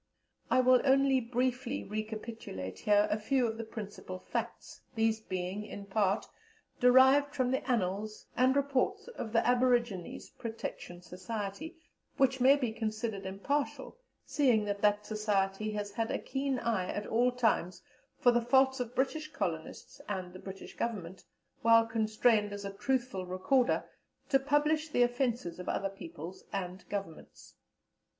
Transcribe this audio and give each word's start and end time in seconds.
I 0.49 0.61
will 0.61 0.81
only 0.83 1.19
briefly 1.21 1.83
recapitulate 1.83 2.79
here 2.79 3.07
a 3.11 3.19
few 3.19 3.45
of 3.45 3.59
the 3.59 3.63
principal 3.63 4.17
facts, 4.17 4.81
these 4.95 5.19
being, 5.19 5.63
in 5.63 5.85
part, 5.85 6.25
derived 6.79 7.35
from 7.35 7.51
the 7.51 7.63
annals 7.69 8.25
and 8.35 8.55
reports 8.55 9.07
of 9.09 9.31
the 9.31 9.47
Aborigines 9.47 10.31
Protection 10.31 11.03
Society, 11.03 11.75
which 12.17 12.41
may 12.41 12.55
be 12.55 12.71
considered 12.71 13.27
impartial, 13.27 13.95
seeing 14.25 14.65
that 14.65 14.81
that 14.81 15.05
Society 15.05 15.73
has 15.73 15.91
had 15.91 16.09
a 16.09 16.17
keen 16.17 16.57
eye 16.57 16.91
at 16.91 17.05
all 17.05 17.31
times 17.31 17.83
for 18.17 18.31
the 18.31 18.41
faults 18.41 18.79
of 18.79 18.95
British 18.95 19.31
colonists 19.31 20.01
and 20.09 20.33
the 20.33 20.39
British 20.39 20.75
Government, 20.75 21.25
while 21.61 21.85
constrained, 21.85 22.51
as 22.53 22.65
a 22.65 22.73
truthful 22.73 23.27
recorder, 23.27 23.87
to 24.29 24.39
publish 24.39 24.89
the 24.89 25.03
offences 25.03 25.59
of 25.59 25.69
other 25.69 25.89
peoples 25.91 26.43
and 26.51 26.89
Governments. 26.89 27.53